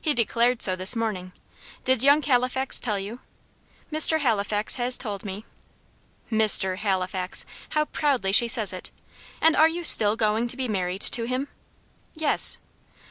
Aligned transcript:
He 0.00 0.14
declared 0.14 0.62
so 0.62 0.74
this 0.74 0.96
morning. 0.96 1.32
Did 1.84 2.02
young 2.02 2.22
Halifax 2.22 2.80
tell 2.80 2.98
you?" 2.98 3.20
"Mr. 3.92 4.20
Halifax 4.20 4.76
has 4.76 4.96
told 4.96 5.22
me." 5.22 5.44
"'MR. 6.32 6.78
Halifax!' 6.78 7.44
how 7.68 7.84
proudly 7.84 8.32
she 8.32 8.48
says 8.48 8.72
it. 8.72 8.90
And 9.38 9.54
are 9.54 9.68
you 9.68 9.84
still 9.84 10.16
going 10.16 10.48
to 10.48 10.56
be 10.56 10.66
married 10.66 11.02
to 11.02 11.24
him?" 11.26 11.48
"Yes." 12.14 12.56